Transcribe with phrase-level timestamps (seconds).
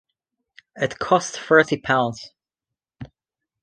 [0.75, 2.31] It costs thirty pounds.